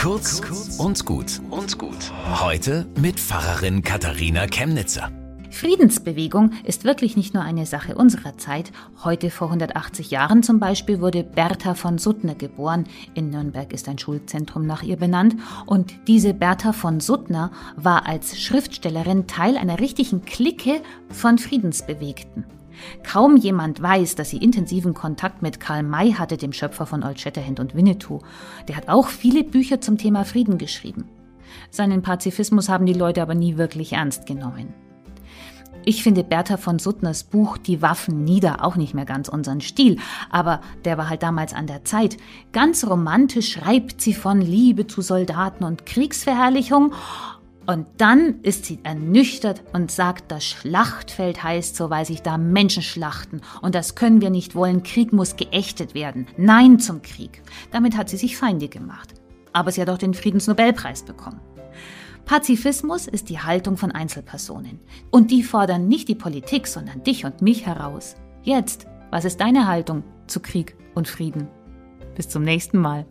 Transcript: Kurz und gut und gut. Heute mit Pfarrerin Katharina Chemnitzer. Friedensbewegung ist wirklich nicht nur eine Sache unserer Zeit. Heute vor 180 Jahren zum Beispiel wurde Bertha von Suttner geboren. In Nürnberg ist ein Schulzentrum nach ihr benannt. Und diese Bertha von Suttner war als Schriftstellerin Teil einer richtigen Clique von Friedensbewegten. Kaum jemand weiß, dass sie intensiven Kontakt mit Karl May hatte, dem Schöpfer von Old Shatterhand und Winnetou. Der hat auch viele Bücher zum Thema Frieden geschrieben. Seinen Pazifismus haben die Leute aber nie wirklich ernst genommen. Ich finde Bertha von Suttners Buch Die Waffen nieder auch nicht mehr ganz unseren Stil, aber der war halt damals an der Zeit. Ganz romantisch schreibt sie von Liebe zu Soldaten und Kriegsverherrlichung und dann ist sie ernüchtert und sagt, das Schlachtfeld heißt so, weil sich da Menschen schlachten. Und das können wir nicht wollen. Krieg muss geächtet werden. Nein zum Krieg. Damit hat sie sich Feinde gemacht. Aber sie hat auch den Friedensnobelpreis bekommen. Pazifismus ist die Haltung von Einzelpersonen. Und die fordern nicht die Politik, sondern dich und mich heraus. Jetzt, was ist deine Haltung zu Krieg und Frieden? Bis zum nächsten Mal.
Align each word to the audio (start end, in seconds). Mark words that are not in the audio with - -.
Kurz 0.00 0.40
und 0.78 1.04
gut 1.04 1.42
und 1.50 1.76
gut. 1.76 2.10
Heute 2.40 2.86
mit 2.98 3.20
Pfarrerin 3.20 3.82
Katharina 3.82 4.46
Chemnitzer. 4.46 5.12
Friedensbewegung 5.50 6.52
ist 6.64 6.84
wirklich 6.84 7.18
nicht 7.18 7.34
nur 7.34 7.42
eine 7.42 7.66
Sache 7.66 7.96
unserer 7.96 8.38
Zeit. 8.38 8.72
Heute 9.04 9.28
vor 9.28 9.48
180 9.48 10.10
Jahren 10.10 10.42
zum 10.42 10.58
Beispiel 10.58 11.02
wurde 11.02 11.22
Bertha 11.22 11.74
von 11.74 11.98
Suttner 11.98 12.34
geboren. 12.34 12.84
In 13.12 13.28
Nürnberg 13.28 13.74
ist 13.74 13.90
ein 13.90 13.98
Schulzentrum 13.98 14.66
nach 14.66 14.82
ihr 14.82 14.96
benannt. 14.96 15.36
Und 15.66 15.92
diese 16.06 16.32
Bertha 16.32 16.72
von 16.72 17.00
Suttner 17.00 17.50
war 17.76 18.06
als 18.06 18.40
Schriftstellerin 18.40 19.26
Teil 19.26 19.58
einer 19.58 19.80
richtigen 19.80 20.24
Clique 20.24 20.80
von 21.10 21.36
Friedensbewegten. 21.36 22.46
Kaum 23.02 23.36
jemand 23.36 23.82
weiß, 23.82 24.14
dass 24.14 24.30
sie 24.30 24.38
intensiven 24.38 24.94
Kontakt 24.94 25.42
mit 25.42 25.60
Karl 25.60 25.82
May 25.82 26.12
hatte, 26.12 26.36
dem 26.36 26.52
Schöpfer 26.52 26.86
von 26.86 27.02
Old 27.02 27.20
Shatterhand 27.20 27.60
und 27.60 27.74
Winnetou. 27.74 28.20
Der 28.68 28.76
hat 28.76 28.88
auch 28.88 29.08
viele 29.08 29.44
Bücher 29.44 29.80
zum 29.80 29.98
Thema 29.98 30.24
Frieden 30.24 30.58
geschrieben. 30.58 31.04
Seinen 31.70 32.02
Pazifismus 32.02 32.68
haben 32.68 32.86
die 32.86 32.92
Leute 32.92 33.22
aber 33.22 33.34
nie 33.34 33.56
wirklich 33.56 33.92
ernst 33.92 34.26
genommen. 34.26 34.74
Ich 35.84 36.02
finde 36.02 36.24
Bertha 36.24 36.58
von 36.58 36.78
Suttners 36.78 37.24
Buch 37.24 37.56
Die 37.56 37.80
Waffen 37.80 38.24
nieder 38.24 38.64
auch 38.64 38.76
nicht 38.76 38.92
mehr 38.92 39.06
ganz 39.06 39.28
unseren 39.28 39.62
Stil, 39.62 39.96
aber 40.30 40.60
der 40.84 40.98
war 40.98 41.08
halt 41.08 41.22
damals 41.22 41.54
an 41.54 41.66
der 41.66 41.84
Zeit. 41.84 42.18
Ganz 42.52 42.86
romantisch 42.86 43.52
schreibt 43.52 44.00
sie 44.00 44.12
von 44.12 44.42
Liebe 44.42 44.86
zu 44.86 45.00
Soldaten 45.00 45.64
und 45.64 45.86
Kriegsverherrlichung 45.86 46.92
und 47.70 47.86
dann 47.98 48.40
ist 48.42 48.64
sie 48.64 48.80
ernüchtert 48.82 49.62
und 49.72 49.92
sagt, 49.92 50.32
das 50.32 50.44
Schlachtfeld 50.44 51.44
heißt 51.44 51.76
so, 51.76 51.88
weil 51.88 52.04
sich 52.04 52.20
da 52.20 52.36
Menschen 52.36 52.82
schlachten. 52.82 53.42
Und 53.62 53.76
das 53.76 53.94
können 53.94 54.20
wir 54.20 54.30
nicht 54.30 54.56
wollen. 54.56 54.82
Krieg 54.82 55.12
muss 55.12 55.36
geächtet 55.36 55.94
werden. 55.94 56.26
Nein 56.36 56.80
zum 56.80 57.00
Krieg. 57.00 57.42
Damit 57.70 57.96
hat 57.96 58.08
sie 58.08 58.16
sich 58.16 58.36
Feinde 58.36 58.66
gemacht. 58.66 59.14
Aber 59.52 59.70
sie 59.70 59.80
hat 59.80 59.88
auch 59.88 59.98
den 59.98 60.14
Friedensnobelpreis 60.14 61.04
bekommen. 61.04 61.38
Pazifismus 62.24 63.06
ist 63.06 63.28
die 63.28 63.38
Haltung 63.38 63.76
von 63.76 63.92
Einzelpersonen. 63.92 64.80
Und 65.12 65.30
die 65.30 65.44
fordern 65.44 65.86
nicht 65.86 66.08
die 66.08 66.16
Politik, 66.16 66.66
sondern 66.66 67.04
dich 67.04 67.24
und 67.24 67.40
mich 67.40 67.66
heraus. 67.66 68.16
Jetzt, 68.42 68.88
was 69.12 69.24
ist 69.24 69.40
deine 69.40 69.68
Haltung 69.68 70.02
zu 70.26 70.40
Krieg 70.40 70.74
und 70.96 71.06
Frieden? 71.06 71.46
Bis 72.16 72.28
zum 72.28 72.42
nächsten 72.42 72.78
Mal. 72.78 73.06